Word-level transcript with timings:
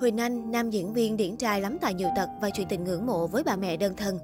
Huỳnh 0.00 0.20
Anh, 0.20 0.50
nam 0.50 0.70
diễn 0.70 0.92
viên 0.92 1.16
điển 1.16 1.36
trai 1.36 1.60
lắm 1.60 1.78
tài 1.80 1.94
nhiều 1.94 2.08
tật 2.16 2.28
và 2.40 2.50
chuyện 2.50 2.68
tình 2.68 2.84
ngưỡng 2.84 3.06
mộ 3.06 3.26
với 3.26 3.42
bà 3.42 3.56
mẹ 3.56 3.76
đơn 3.76 3.96
thân. 3.96 4.18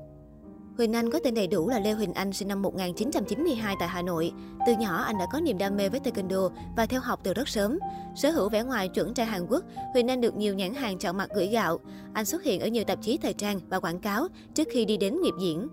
Huỳnh 0.76 0.92
Anh 0.92 1.10
có 1.10 1.18
tên 1.24 1.34
đầy 1.34 1.46
đủ 1.46 1.68
là 1.68 1.78
Lê 1.78 1.92
Huỳnh 1.92 2.14
Anh, 2.14 2.32
sinh 2.32 2.48
năm 2.48 2.62
1992 2.62 3.76
tại 3.78 3.88
Hà 3.88 4.02
Nội. 4.02 4.32
Từ 4.66 4.72
nhỏ, 4.72 4.96
anh 4.96 5.18
đã 5.18 5.26
có 5.32 5.40
niềm 5.40 5.58
đam 5.58 5.76
mê 5.76 5.88
với 5.88 6.00
taekwondo 6.00 6.50
và 6.76 6.86
theo 6.86 7.00
học 7.00 7.20
từ 7.22 7.34
rất 7.34 7.48
sớm. 7.48 7.78
Sở 8.16 8.30
hữu 8.30 8.48
vẻ 8.48 8.62
ngoài 8.62 8.88
chuẩn 8.88 9.14
trai 9.14 9.26
Hàn 9.26 9.46
Quốc, 9.46 9.64
Huỳnh 9.92 10.08
Anh 10.08 10.20
được 10.20 10.36
nhiều 10.36 10.54
nhãn 10.54 10.74
hàng 10.74 10.98
chọn 10.98 11.16
mặt 11.16 11.30
gửi 11.34 11.46
gạo. 11.46 11.78
Anh 12.12 12.24
xuất 12.24 12.42
hiện 12.42 12.60
ở 12.60 12.68
nhiều 12.68 12.84
tạp 12.84 13.02
chí 13.02 13.18
thời 13.18 13.32
trang 13.32 13.60
và 13.68 13.80
quảng 13.80 14.00
cáo 14.00 14.28
trước 14.54 14.68
khi 14.70 14.84
đi 14.84 14.96
đến 14.96 15.20
nghiệp 15.22 15.34
diễn. 15.40 15.68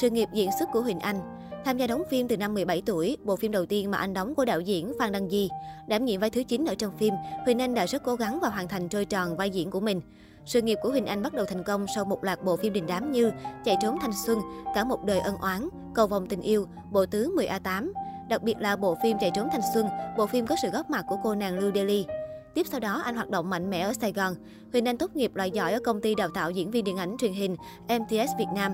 Sự 0.00 0.10
nghiệp 0.10 0.28
diễn 0.34 0.50
xuất 0.58 0.68
của 0.72 0.80
Huỳnh 0.80 1.00
Anh 1.00 1.20
Tham 1.64 1.78
gia 1.78 1.86
đóng 1.86 2.02
phim 2.10 2.28
từ 2.28 2.36
năm 2.36 2.54
17 2.54 2.82
tuổi, 2.86 3.16
bộ 3.24 3.36
phim 3.36 3.52
đầu 3.52 3.66
tiên 3.66 3.90
mà 3.90 3.98
anh 3.98 4.14
đóng 4.14 4.34
của 4.34 4.44
đạo 4.44 4.60
diễn 4.60 4.92
Phan 4.98 5.12
Đăng 5.12 5.30
Di. 5.30 5.48
Đảm 5.86 6.04
nhiệm 6.04 6.20
vai 6.20 6.30
thứ 6.30 6.42
9 6.42 6.64
ở 6.64 6.74
trong 6.74 6.98
phim, 6.98 7.14
Huỳnh 7.44 7.58
Anh 7.58 7.74
đã 7.74 7.86
rất 7.86 8.02
cố 8.04 8.14
gắng 8.14 8.38
và 8.42 8.48
hoàn 8.48 8.68
thành 8.68 8.88
trôi 8.88 9.04
tròn 9.04 9.36
vai 9.36 9.50
diễn 9.50 9.70
của 9.70 9.80
mình. 9.80 10.00
Sự 10.44 10.62
nghiệp 10.62 10.78
của 10.82 10.90
Huỳnh 10.90 11.06
Anh 11.06 11.22
bắt 11.22 11.32
đầu 11.32 11.44
thành 11.46 11.62
công 11.64 11.86
sau 11.94 12.04
một 12.04 12.24
loạt 12.24 12.44
bộ 12.44 12.56
phim 12.56 12.72
đình 12.72 12.86
đám 12.86 13.12
như 13.12 13.32
Chạy 13.64 13.76
trốn 13.82 13.98
thanh 14.00 14.12
xuân, 14.26 14.38
Cả 14.74 14.84
một 14.84 15.04
đời 15.04 15.20
ân 15.20 15.36
oán, 15.36 15.68
Cầu 15.94 16.06
vòng 16.06 16.26
tình 16.26 16.40
yêu, 16.40 16.66
Bộ 16.92 17.06
tứ 17.06 17.34
10A8. 17.36 17.92
Đặc 18.28 18.42
biệt 18.42 18.56
là 18.58 18.76
bộ 18.76 18.96
phim 19.02 19.16
Chạy 19.20 19.30
trốn 19.34 19.48
thanh 19.52 19.62
xuân, 19.74 19.86
bộ 20.18 20.26
phim 20.26 20.46
có 20.46 20.56
sự 20.62 20.68
góp 20.70 20.90
mặt 20.90 21.04
của 21.08 21.16
cô 21.22 21.34
nàng 21.34 21.58
Lưu 21.58 21.70
Delhi. 21.74 22.06
Tiếp 22.54 22.66
sau 22.70 22.80
đó, 22.80 23.02
anh 23.04 23.14
hoạt 23.14 23.30
động 23.30 23.50
mạnh 23.50 23.70
mẽ 23.70 23.80
ở 23.80 23.92
Sài 23.92 24.12
Gòn. 24.12 24.34
Huỳnh 24.72 24.88
Anh 24.88 24.98
tốt 24.98 25.16
nghiệp 25.16 25.34
loại 25.34 25.50
giỏi 25.50 25.72
ở 25.72 25.78
công 25.84 26.00
ty 26.00 26.14
đào 26.14 26.28
tạo 26.34 26.50
diễn 26.50 26.70
viên 26.70 26.84
điện 26.84 26.96
ảnh 26.96 27.16
truyền 27.18 27.32
hình 27.32 27.56
MTS 27.84 28.30
Việt 28.38 28.48
Nam. 28.54 28.72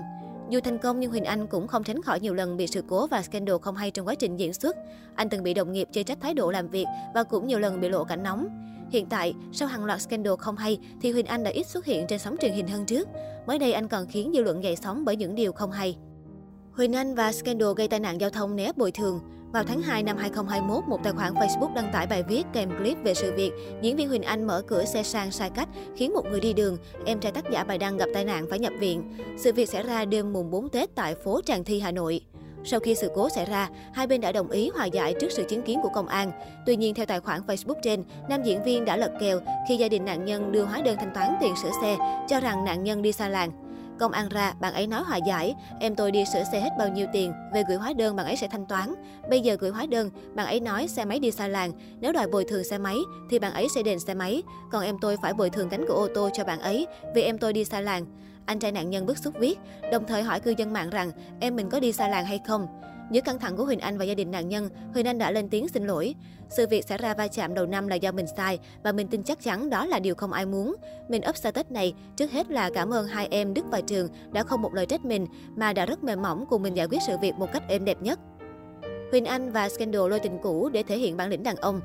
Dù 0.49 0.59
thành 0.59 0.77
công 0.77 0.99
nhưng 0.99 1.11
Huỳnh 1.11 1.23
Anh 1.23 1.47
cũng 1.47 1.67
không 1.67 1.83
tránh 1.83 2.01
khỏi 2.01 2.19
nhiều 2.19 2.33
lần 2.33 2.57
bị 2.57 2.67
sự 2.67 2.83
cố 2.87 3.07
và 3.07 3.21
scandal 3.21 3.57
không 3.61 3.75
hay 3.75 3.91
trong 3.91 4.07
quá 4.07 4.15
trình 4.15 4.37
diễn 4.37 4.53
xuất. 4.53 4.75
Anh 5.15 5.29
từng 5.29 5.43
bị 5.43 5.53
đồng 5.53 5.71
nghiệp 5.71 5.87
chê 5.91 6.03
trách 6.03 6.17
thái 6.21 6.33
độ 6.33 6.51
làm 6.51 6.67
việc 6.67 6.85
và 7.13 7.23
cũng 7.23 7.47
nhiều 7.47 7.59
lần 7.59 7.81
bị 7.81 7.89
lộ 7.89 8.03
cảnh 8.03 8.23
nóng. 8.23 8.47
Hiện 8.91 9.05
tại, 9.09 9.33
sau 9.51 9.67
hàng 9.67 9.85
loạt 9.85 10.01
scandal 10.01 10.33
không 10.39 10.55
hay 10.55 10.79
thì 11.01 11.11
Huỳnh 11.11 11.25
Anh 11.25 11.43
đã 11.43 11.51
ít 11.51 11.67
xuất 11.67 11.85
hiện 11.85 12.07
trên 12.07 12.19
sóng 12.19 12.37
truyền 12.41 12.53
hình 12.53 12.67
hơn 12.67 12.85
trước. 12.85 13.07
Mới 13.47 13.59
đây 13.59 13.73
anh 13.73 13.87
còn 13.87 14.07
khiến 14.07 14.31
dư 14.35 14.43
luận 14.43 14.63
dậy 14.63 14.75
sóng 14.75 15.05
bởi 15.05 15.15
những 15.15 15.35
điều 15.35 15.51
không 15.51 15.71
hay. 15.71 15.97
Huỳnh 16.71 16.93
Anh 16.93 17.15
và 17.15 17.31
scandal 17.31 17.69
gây 17.77 17.87
tai 17.87 17.99
nạn 17.99 18.21
giao 18.21 18.29
thông 18.29 18.55
né 18.55 18.71
bồi 18.75 18.91
thường. 18.91 19.19
Vào 19.51 19.63
tháng 19.63 19.81
2 19.81 20.03
năm 20.03 20.17
2021, 20.17 20.83
một 20.87 20.99
tài 21.03 21.13
khoản 21.13 21.33
Facebook 21.33 21.73
đăng 21.73 21.91
tải 21.93 22.07
bài 22.07 22.23
viết 22.23 22.43
kèm 22.53 22.69
clip 22.77 22.97
về 23.03 23.13
sự 23.13 23.33
việc 23.35 23.51
diễn 23.81 23.95
viên 23.95 24.09
Huỳnh 24.09 24.23
Anh 24.23 24.47
mở 24.47 24.61
cửa 24.67 24.85
xe 24.85 25.03
sang 25.03 25.31
sai 25.31 25.49
cách 25.49 25.69
khiến 25.95 26.13
một 26.13 26.25
người 26.31 26.39
đi 26.39 26.53
đường, 26.53 26.77
em 27.05 27.19
trai 27.19 27.31
tác 27.31 27.49
giả 27.51 27.63
bài 27.63 27.77
đăng 27.77 27.97
gặp 27.97 28.09
tai 28.13 28.25
nạn 28.25 28.45
phải 28.49 28.59
nhập 28.59 28.73
viện. 28.79 29.03
Sự 29.37 29.53
việc 29.53 29.69
xảy 29.69 29.83
ra 29.83 30.05
đêm 30.05 30.33
mùng 30.33 30.51
4 30.51 30.69
Tết 30.69 30.95
tại 30.95 31.15
phố 31.15 31.41
Tràng 31.45 31.63
Thi, 31.63 31.79
Hà 31.79 31.91
Nội. 31.91 32.21
Sau 32.63 32.79
khi 32.79 32.95
sự 32.95 33.11
cố 33.15 33.29
xảy 33.29 33.45
ra, 33.45 33.69
hai 33.93 34.07
bên 34.07 34.21
đã 34.21 34.31
đồng 34.31 34.49
ý 34.49 34.69
hòa 34.75 34.85
giải 34.85 35.13
trước 35.19 35.31
sự 35.31 35.43
chứng 35.49 35.61
kiến 35.61 35.79
của 35.83 35.89
công 35.93 36.07
an. 36.07 36.31
Tuy 36.65 36.75
nhiên, 36.75 36.93
theo 36.93 37.05
tài 37.05 37.19
khoản 37.19 37.41
Facebook 37.47 37.79
trên, 37.83 38.03
nam 38.29 38.43
diễn 38.43 38.63
viên 38.63 38.85
đã 38.85 38.97
lật 38.97 39.11
kèo 39.19 39.39
khi 39.69 39.77
gia 39.77 39.89
đình 39.89 40.05
nạn 40.05 40.25
nhân 40.25 40.51
đưa 40.51 40.63
hóa 40.63 40.81
đơn 40.81 40.97
thanh 40.99 41.13
toán 41.13 41.33
tiền 41.41 41.53
sửa 41.63 41.71
xe, 41.81 41.97
cho 42.29 42.39
rằng 42.39 42.65
nạn 42.65 42.83
nhân 42.83 43.01
đi 43.01 43.11
xa 43.11 43.29
làng. 43.29 43.51
Công 43.99 44.11
an 44.11 44.29
ra, 44.29 44.53
bạn 44.59 44.73
ấy 44.73 44.87
nói 44.87 45.03
hòa 45.03 45.17
giải, 45.17 45.55
em 45.79 45.95
tôi 45.95 46.11
đi 46.11 46.25
sửa 46.33 46.43
xe 46.51 46.59
hết 46.59 46.69
bao 46.77 46.87
nhiêu 46.87 47.07
tiền, 47.13 47.33
về 47.53 47.63
gửi 47.67 47.77
hóa 47.77 47.93
đơn 47.93 48.15
bạn 48.15 48.25
ấy 48.25 48.35
sẽ 48.35 48.47
thanh 48.47 48.65
toán. 48.65 48.93
Bây 49.29 49.41
giờ 49.41 49.57
gửi 49.59 49.71
hóa 49.71 49.85
đơn, 49.85 50.09
bạn 50.33 50.45
ấy 50.45 50.59
nói 50.59 50.87
xe 50.87 51.05
máy 51.05 51.19
đi 51.19 51.31
xa 51.31 51.47
làng, 51.47 51.71
nếu 51.99 52.11
đòi 52.11 52.27
bồi 52.27 52.45
thường 52.45 52.63
xe 52.63 52.77
máy 52.77 52.97
thì 53.29 53.39
bạn 53.39 53.53
ấy 53.53 53.67
sẽ 53.75 53.83
đền 53.83 53.99
xe 53.99 54.13
máy, 54.13 54.43
còn 54.71 54.83
em 54.83 54.97
tôi 55.01 55.17
phải 55.21 55.33
bồi 55.33 55.49
thường 55.49 55.69
cánh 55.69 55.85
của 55.87 55.93
ô 55.93 56.07
tô 56.15 56.29
cho 56.33 56.43
bạn 56.43 56.59
ấy 56.59 56.87
vì 57.15 57.21
em 57.21 57.37
tôi 57.37 57.53
đi 57.53 57.65
xa 57.65 57.81
làng. 57.81 58.05
Anh 58.45 58.59
trai 58.59 58.71
nạn 58.71 58.89
nhân 58.89 59.05
bức 59.05 59.17
xúc 59.17 59.33
viết, 59.39 59.59
đồng 59.91 60.05
thời 60.07 60.23
hỏi 60.23 60.39
cư 60.39 60.53
dân 60.57 60.73
mạng 60.73 60.89
rằng 60.89 61.11
em 61.39 61.55
mình 61.55 61.69
có 61.69 61.79
đi 61.79 61.91
xa 61.91 62.07
làng 62.07 62.25
hay 62.25 62.39
không. 62.47 62.67
Giữa 63.11 63.21
căng 63.21 63.39
thẳng 63.39 63.57
của 63.57 63.65
Huỳnh 63.65 63.79
Anh 63.79 63.97
và 63.97 64.05
gia 64.05 64.13
đình 64.13 64.31
nạn 64.31 64.49
nhân, 64.49 64.69
Huỳnh 64.93 65.07
Anh 65.07 65.17
đã 65.17 65.31
lên 65.31 65.49
tiếng 65.49 65.67
xin 65.67 65.87
lỗi. 65.87 66.15
Sự 66.49 66.67
việc 66.67 66.85
xảy 66.85 66.97
ra 66.97 67.13
va 67.13 67.27
chạm 67.27 67.53
đầu 67.53 67.65
năm 67.65 67.87
là 67.87 67.95
do 67.95 68.11
mình 68.11 68.25
sai 68.37 68.59
và 68.83 68.91
mình 68.91 69.07
tin 69.07 69.23
chắc 69.23 69.41
chắn 69.41 69.69
đó 69.69 69.85
là 69.85 69.99
điều 69.99 70.15
không 70.15 70.31
ai 70.31 70.45
muốn. 70.45 70.75
Mình 71.09 71.21
up 71.29 71.37
status 71.37 71.65
này 71.69 71.93
trước 72.15 72.31
hết 72.31 72.51
là 72.51 72.69
cảm 72.73 72.93
ơn 72.93 73.07
hai 73.07 73.27
em 73.31 73.53
Đức 73.53 73.65
và 73.71 73.81
Trường 73.81 74.07
đã 74.31 74.43
không 74.43 74.61
một 74.61 74.73
lời 74.73 74.85
trách 74.85 75.05
mình 75.05 75.27
mà 75.55 75.73
đã 75.73 75.85
rất 75.85 76.03
mềm 76.03 76.21
mỏng 76.21 76.45
cùng 76.49 76.63
mình 76.63 76.77
giải 76.77 76.87
quyết 76.87 76.99
sự 77.07 77.17
việc 77.21 77.35
một 77.35 77.49
cách 77.53 77.63
êm 77.67 77.85
đẹp 77.85 78.01
nhất. 78.01 78.19
Huỳnh 79.11 79.25
Anh 79.25 79.51
và 79.51 79.69
Scandal 79.69 80.09
lôi 80.09 80.19
tình 80.19 80.39
cũ 80.41 80.69
để 80.73 80.83
thể 80.83 80.97
hiện 80.97 81.17
bản 81.17 81.29
lĩnh 81.29 81.43
đàn 81.43 81.55
ông. 81.55 81.81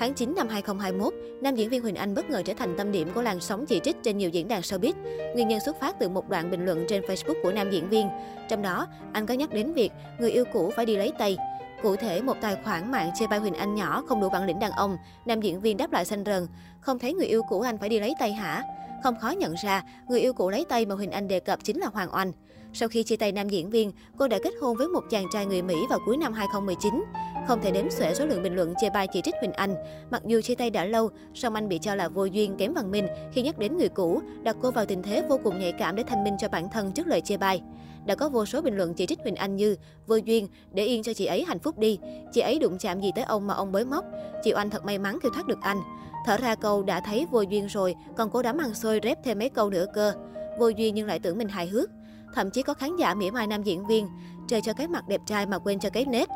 Tháng 0.00 0.14
9 0.14 0.34
năm 0.36 0.48
2021, 0.48 1.14
nam 1.40 1.54
diễn 1.54 1.68
viên 1.68 1.82
Huỳnh 1.82 1.94
Anh 1.94 2.14
bất 2.14 2.30
ngờ 2.30 2.42
trở 2.44 2.54
thành 2.54 2.74
tâm 2.78 2.92
điểm 2.92 3.08
của 3.14 3.22
làn 3.22 3.40
sóng 3.40 3.66
chỉ 3.66 3.80
trích 3.84 3.96
trên 4.02 4.18
nhiều 4.18 4.30
diễn 4.30 4.48
đàn 4.48 4.60
showbiz. 4.60 4.92
Nguyên 5.34 5.48
nhân 5.48 5.60
xuất 5.60 5.80
phát 5.80 5.96
từ 5.98 6.08
một 6.08 6.28
đoạn 6.28 6.50
bình 6.50 6.64
luận 6.64 6.84
trên 6.88 7.02
Facebook 7.02 7.42
của 7.42 7.52
nam 7.52 7.70
diễn 7.70 7.88
viên. 7.88 8.08
Trong 8.48 8.62
đó, 8.62 8.86
anh 9.12 9.26
có 9.26 9.34
nhắc 9.34 9.50
đến 9.52 9.72
việc 9.72 9.92
người 10.18 10.30
yêu 10.30 10.44
cũ 10.52 10.72
phải 10.76 10.86
đi 10.86 10.96
lấy 10.96 11.12
tay. 11.18 11.36
Cụ 11.82 11.96
thể, 11.96 12.22
một 12.22 12.36
tài 12.40 12.56
khoản 12.64 12.90
mạng 12.90 13.10
chê 13.18 13.26
bai 13.26 13.38
Huỳnh 13.38 13.54
Anh 13.54 13.74
nhỏ 13.74 14.04
không 14.08 14.20
đủ 14.20 14.28
bản 14.28 14.46
lĩnh 14.46 14.58
đàn 14.58 14.72
ông. 14.72 14.96
Nam 15.26 15.40
diễn 15.40 15.60
viên 15.60 15.76
đáp 15.76 15.92
lại 15.92 16.04
xanh 16.04 16.24
rần, 16.24 16.46
không 16.80 16.98
thấy 16.98 17.14
người 17.14 17.26
yêu 17.26 17.42
cũ 17.48 17.60
anh 17.60 17.78
phải 17.78 17.88
đi 17.88 18.00
lấy 18.00 18.14
tay 18.18 18.32
hả? 18.32 18.62
Không 19.02 19.14
khó 19.20 19.30
nhận 19.30 19.54
ra, 19.62 19.82
người 20.08 20.20
yêu 20.20 20.32
cũ 20.32 20.50
lấy 20.50 20.64
tay 20.68 20.86
mà 20.86 20.94
Huỳnh 20.94 21.10
Anh 21.10 21.28
đề 21.28 21.40
cập 21.40 21.64
chính 21.64 21.78
là 21.78 21.86
Hoàng 21.86 22.14
Oanh. 22.14 22.32
Sau 22.72 22.88
khi 22.88 23.02
chia 23.02 23.16
tay 23.16 23.32
nam 23.32 23.48
diễn 23.48 23.70
viên, 23.70 23.92
cô 24.18 24.28
đã 24.28 24.38
kết 24.44 24.54
hôn 24.60 24.76
với 24.76 24.88
một 24.88 25.04
chàng 25.10 25.26
trai 25.32 25.46
người 25.46 25.62
Mỹ 25.62 25.74
vào 25.90 25.98
cuối 26.06 26.16
năm 26.16 26.32
2019. 26.32 27.04
Không 27.46 27.60
thể 27.62 27.70
đếm 27.70 27.90
xuể 27.90 28.14
số 28.14 28.26
lượng 28.26 28.42
bình 28.42 28.54
luận 28.54 28.74
chê 28.80 28.90
bai 28.90 29.06
chỉ 29.06 29.20
trích 29.22 29.34
Huỳnh 29.40 29.52
Anh. 29.52 29.74
Mặc 30.10 30.22
dù 30.26 30.40
chia 30.40 30.54
tay 30.54 30.70
đã 30.70 30.84
lâu, 30.84 31.10
song 31.34 31.54
anh 31.54 31.68
bị 31.68 31.78
cho 31.78 31.94
là 31.94 32.08
vô 32.08 32.24
duyên 32.24 32.56
kém 32.56 32.74
văn 32.74 32.90
minh 32.90 33.06
khi 33.32 33.42
nhắc 33.42 33.58
đến 33.58 33.76
người 33.76 33.88
cũ, 33.88 34.20
đặt 34.42 34.56
cô 34.62 34.70
vào 34.70 34.86
tình 34.86 35.02
thế 35.02 35.22
vô 35.28 35.40
cùng 35.44 35.60
nhạy 35.60 35.72
cảm 35.72 35.96
để 35.96 36.02
thanh 36.06 36.24
minh 36.24 36.36
cho 36.38 36.48
bản 36.48 36.68
thân 36.68 36.92
trước 36.92 37.06
lời 37.06 37.20
chê 37.20 37.36
bai. 37.36 37.62
Đã 38.06 38.14
có 38.14 38.28
vô 38.28 38.46
số 38.46 38.62
bình 38.62 38.76
luận 38.76 38.94
chỉ 38.94 39.06
trích 39.06 39.18
Huỳnh 39.22 39.36
Anh 39.36 39.56
như 39.56 39.76
vô 40.06 40.16
duyên, 40.16 40.48
để 40.72 40.84
yên 40.84 41.02
cho 41.02 41.12
chị 41.12 41.26
ấy 41.26 41.44
hạnh 41.44 41.58
phúc 41.58 41.78
đi. 41.78 41.98
Chị 42.32 42.40
ấy 42.40 42.58
đụng 42.58 42.78
chạm 42.78 43.00
gì 43.00 43.12
tới 43.14 43.24
ông 43.24 43.46
mà 43.46 43.54
ông 43.54 43.72
bới 43.72 43.84
móc. 43.84 44.04
Chị 44.44 44.52
Oanh 44.54 44.70
thật 44.70 44.84
may 44.84 44.98
mắn 44.98 45.18
khi 45.22 45.28
thoát 45.34 45.46
được 45.46 45.58
anh. 45.60 45.78
Thở 46.26 46.36
ra 46.36 46.54
câu 46.54 46.82
đã 46.82 47.00
thấy 47.00 47.26
vô 47.30 47.40
duyên 47.40 47.66
rồi, 47.66 47.94
còn 48.16 48.30
cố 48.30 48.42
đám 48.42 48.58
ăn 48.58 48.74
xôi 48.74 49.00
rép 49.02 49.24
thêm 49.24 49.38
mấy 49.38 49.48
câu 49.48 49.70
nữa 49.70 49.86
cơ. 49.94 50.12
Vô 50.58 50.68
duyên 50.68 50.94
nhưng 50.94 51.06
lại 51.06 51.18
tưởng 51.18 51.38
mình 51.38 51.48
hài 51.48 51.66
hước. 51.66 51.90
Thậm 52.34 52.50
chí 52.50 52.62
có 52.62 52.74
khán 52.74 52.96
giả 52.96 53.14
mỉa 53.14 53.30
mai 53.30 53.46
nam 53.46 53.62
diễn 53.62 53.86
viên, 53.86 54.08
trời 54.48 54.60
cho 54.60 54.72
cái 54.72 54.88
mặt 54.88 55.08
đẹp 55.08 55.20
trai 55.26 55.46
mà 55.46 55.58
quên 55.58 55.78
cho 55.78 55.90
cái 55.90 56.04
nết. 56.04 56.28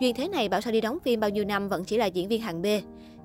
Duyên 0.00 0.14
thế 0.14 0.28
này 0.28 0.48
bảo 0.48 0.60
sao 0.60 0.72
đi 0.72 0.80
đóng 0.80 0.98
phim 1.04 1.20
bao 1.20 1.30
nhiêu 1.30 1.44
năm 1.44 1.68
vẫn 1.68 1.84
chỉ 1.84 1.96
là 1.96 2.06
diễn 2.06 2.28
viên 2.28 2.40
hạng 2.40 2.62
B. 2.62 2.66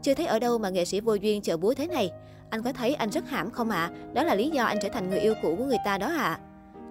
Chưa 0.01 0.13
thấy 0.13 0.25
ở 0.25 0.39
đâu 0.39 0.57
mà 0.57 0.69
nghệ 0.69 0.85
sĩ 0.85 0.99
vô 0.99 1.13
duyên 1.13 1.41
chợ 1.41 1.57
búa 1.57 1.73
thế 1.73 1.87
này. 1.87 2.11
Anh 2.49 2.63
có 2.63 2.73
thấy 2.73 2.95
anh 2.95 3.09
rất 3.09 3.29
hãm 3.29 3.51
không 3.51 3.69
ạ? 3.69 3.91
À? 3.91 3.91
Đó 4.13 4.23
là 4.23 4.35
lý 4.35 4.49
do 4.49 4.63
anh 4.63 4.77
trở 4.81 4.89
thành 4.89 5.09
người 5.09 5.19
yêu 5.19 5.33
cũ 5.41 5.55
của 5.57 5.65
người 5.65 5.77
ta 5.85 5.97
đó 5.97 6.07
ạ. 6.07 6.13
À. 6.17 6.39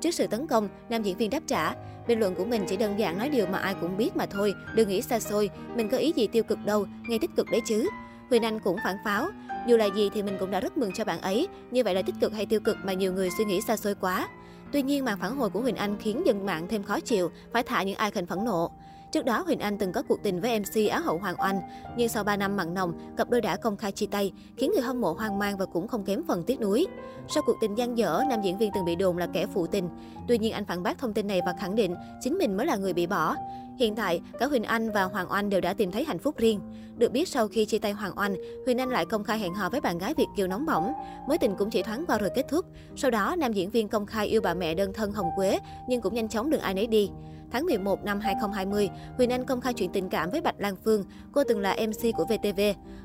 Trước 0.00 0.10
sự 0.10 0.26
tấn 0.26 0.46
công, 0.46 0.68
nam 0.88 1.02
diễn 1.02 1.16
viên 1.16 1.30
đáp 1.30 1.42
trả, 1.46 1.74
bình 2.08 2.20
luận 2.20 2.34
của 2.34 2.44
mình 2.44 2.64
chỉ 2.68 2.76
đơn 2.76 2.98
giản 2.98 3.18
nói 3.18 3.28
điều 3.28 3.46
mà 3.46 3.58
ai 3.58 3.74
cũng 3.80 3.96
biết 3.96 4.16
mà 4.16 4.26
thôi, 4.26 4.54
đừng 4.74 4.88
nghĩ 4.88 5.02
xa 5.02 5.20
xôi, 5.20 5.50
mình 5.74 5.88
có 5.88 5.96
ý 5.96 6.12
gì 6.16 6.26
tiêu 6.26 6.42
cực 6.42 6.58
đâu, 6.64 6.86
ngay 7.08 7.18
tích 7.18 7.30
cực 7.36 7.46
đấy 7.50 7.60
chứ. 7.66 7.88
Huỳnh 8.30 8.42
Anh 8.42 8.58
cũng 8.60 8.76
phản 8.84 8.96
pháo, 9.04 9.28
dù 9.66 9.76
là 9.76 9.84
gì 9.84 10.10
thì 10.14 10.22
mình 10.22 10.36
cũng 10.40 10.50
đã 10.50 10.60
rất 10.60 10.78
mừng 10.78 10.92
cho 10.92 11.04
bạn 11.04 11.20
ấy, 11.20 11.48
như 11.70 11.84
vậy 11.84 11.94
là 11.94 12.02
tích 12.02 12.14
cực 12.20 12.32
hay 12.32 12.46
tiêu 12.46 12.60
cực 12.60 12.76
mà 12.84 12.92
nhiều 12.92 13.12
người 13.12 13.30
suy 13.38 13.44
nghĩ 13.44 13.60
xa 13.60 13.76
xôi 13.76 13.94
quá. 13.94 14.28
Tuy 14.72 14.82
nhiên, 14.82 15.04
màn 15.04 15.18
phản 15.18 15.36
hồi 15.36 15.50
của 15.50 15.60
Huỳnh 15.60 15.76
Anh 15.76 15.96
khiến 16.00 16.26
dân 16.26 16.46
mạng 16.46 16.66
thêm 16.68 16.82
khó 16.82 17.00
chịu, 17.00 17.30
phải 17.52 17.62
thả 17.62 17.82
những 17.82 17.98
icon 17.98 18.26
phẫn 18.26 18.44
nộ. 18.44 18.70
Trước 19.12 19.24
đó, 19.24 19.42
Huỳnh 19.46 19.58
Anh 19.58 19.78
từng 19.78 19.92
có 19.92 20.02
cuộc 20.02 20.22
tình 20.22 20.40
với 20.40 20.60
MC 20.60 20.90
Á 20.90 20.98
hậu 20.98 21.18
Hoàng 21.18 21.34
Oanh, 21.38 21.60
nhưng 21.96 22.08
sau 22.08 22.24
3 22.24 22.36
năm 22.36 22.56
mặn 22.56 22.74
nồng, 22.74 22.92
cặp 23.16 23.30
đôi 23.30 23.40
đã 23.40 23.56
công 23.56 23.76
khai 23.76 23.92
chia 23.92 24.06
tay, 24.06 24.32
khiến 24.56 24.70
người 24.72 24.82
hâm 24.82 25.00
mộ 25.00 25.12
hoang 25.12 25.38
mang 25.38 25.56
và 25.58 25.66
cũng 25.66 25.88
không 25.88 26.04
kém 26.04 26.22
phần 26.28 26.44
tiếc 26.44 26.60
nuối. 26.60 26.86
Sau 27.28 27.42
cuộc 27.46 27.56
tình 27.60 27.74
gian 27.74 27.98
dở, 27.98 28.22
nam 28.28 28.42
diễn 28.42 28.58
viên 28.58 28.70
từng 28.74 28.84
bị 28.84 28.96
đồn 28.96 29.18
là 29.18 29.26
kẻ 29.26 29.46
phụ 29.54 29.66
tình. 29.66 29.88
Tuy 30.28 30.38
nhiên 30.38 30.52
anh 30.52 30.64
phản 30.64 30.82
bác 30.82 30.98
thông 30.98 31.12
tin 31.12 31.26
này 31.26 31.40
và 31.46 31.54
khẳng 31.60 31.74
định 31.74 31.94
chính 32.20 32.38
mình 32.38 32.56
mới 32.56 32.66
là 32.66 32.76
người 32.76 32.92
bị 32.92 33.06
bỏ. 33.06 33.36
Hiện 33.78 33.94
tại, 33.94 34.20
cả 34.38 34.46
Huỳnh 34.46 34.64
Anh 34.64 34.90
và 34.90 35.04
Hoàng 35.04 35.32
Oanh 35.32 35.50
đều 35.50 35.60
đã 35.60 35.74
tìm 35.74 35.90
thấy 35.90 36.04
hạnh 36.04 36.18
phúc 36.18 36.36
riêng. 36.38 36.60
Được 36.96 37.12
biết 37.12 37.28
sau 37.28 37.48
khi 37.48 37.64
chia 37.64 37.78
tay 37.78 37.92
Hoàng 37.92 38.12
Oanh, 38.16 38.34
Huỳnh 38.66 38.78
Anh 38.78 38.90
lại 38.90 39.06
công 39.06 39.24
khai 39.24 39.38
hẹn 39.38 39.54
hò 39.54 39.68
với 39.68 39.80
bạn 39.80 39.98
gái 39.98 40.14
Việt 40.14 40.26
kiều 40.36 40.46
nóng 40.46 40.66
bỏng. 40.66 40.92
Mối 41.28 41.38
tình 41.38 41.54
cũng 41.58 41.70
chỉ 41.70 41.82
thoáng 41.82 42.04
qua 42.06 42.18
rồi 42.18 42.30
kết 42.34 42.46
thúc. 42.48 42.66
Sau 42.96 43.10
đó, 43.10 43.36
nam 43.38 43.52
diễn 43.52 43.70
viên 43.70 43.88
công 43.88 44.06
khai 44.06 44.26
yêu 44.26 44.40
bà 44.40 44.54
mẹ 44.54 44.74
đơn 44.74 44.92
thân 44.92 45.12
Hồng 45.12 45.30
Quế, 45.36 45.58
nhưng 45.88 46.00
cũng 46.00 46.14
nhanh 46.14 46.28
chóng 46.28 46.50
được 46.50 46.60
ai 46.60 46.74
nấy 46.74 46.86
đi. 46.86 47.10
Tháng 47.52 47.66
11 47.66 48.04
năm 48.04 48.20
2020, 48.20 48.90
Huỳnh 49.16 49.30
Anh 49.30 49.44
công 49.44 49.60
khai 49.60 49.74
chuyện 49.74 49.90
tình 49.92 50.08
cảm 50.08 50.30
với 50.30 50.40
Bạch 50.40 50.54
Lan 50.58 50.76
Phương. 50.84 51.04
Cô 51.32 51.44
từng 51.44 51.60
là 51.60 51.76
MC 51.86 52.16
của 52.16 52.24
VTV. 52.24 52.60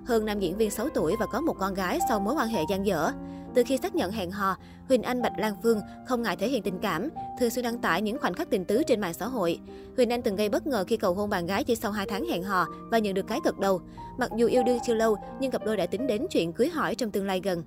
Hơn 0.06 0.26
nam 0.26 0.40
diễn 0.40 0.58
viên 0.58 0.72
6 0.72 0.90
tuổi 0.90 1.16
và 1.20 1.26
có 1.26 1.42
một 1.42 1.56
con 1.60 1.74
gái 1.74 2.00
sau 2.10 2.20
mối 2.20 2.34
quan 2.34 2.48
hệ 2.48 2.62
gian 2.70 2.86
dở. 2.86 3.12
Từ 3.54 3.64
khi 3.68 3.78
xác 3.78 3.96
nhận 3.96 4.12
hẹn 4.12 4.32
hò, 4.32 4.58
Huỳnh 4.88 5.04
Anh 5.04 5.22
Bạch 5.22 5.40
Lan 5.40 5.54
Phương 5.64 5.82
không 6.06 6.22
ngại 6.22 6.36
thể 6.36 6.50
hiện 6.50 6.64
tình 6.64 6.80
cảm, 6.80 7.10
thường 7.40 7.50
xuyên 7.50 7.64
đăng 7.64 7.78
tải 7.78 8.02
những 8.02 8.18
khoảnh 8.20 8.34
khắc 8.34 8.50
tình 8.50 8.66
tứ 8.66 8.84
trên 8.88 9.02
mạng 9.02 9.14
xã 9.14 9.28
hội. 9.28 9.60
Huỳnh 9.98 10.10
Anh 10.10 10.22
từng 10.22 10.36
gây 10.36 10.50
bất 10.50 10.68
ngờ 10.68 10.84
khi 10.88 10.98
cầu 10.98 11.14
hôn 11.14 11.30
bạn 11.30 11.46
gái 11.46 11.64
chỉ 11.64 11.76
sau 11.76 11.92
2 11.92 12.06
tháng 12.10 12.26
hẹn 12.26 12.44
hò 12.44 12.66
và 12.92 12.98
nhận 12.98 13.14
được 13.14 13.28
cái 13.28 13.40
gật 13.44 13.60
đầu. 13.60 13.82
Mặc 14.18 14.32
dù 14.38 14.48
yêu 14.48 14.64
đương 14.64 14.80
chưa 14.86 14.94
lâu, 14.94 15.16
nhưng 15.40 15.52
cặp 15.52 15.66
đôi 15.66 15.78
đã 15.78 15.86
tính 15.86 16.08
đến 16.08 16.26
chuyện 16.30 16.54
cưới 16.54 16.70
hỏi 16.70 16.96
trong 16.96 17.12
tương 17.12 17.26
lai 17.26 17.42
gần. 17.44 17.64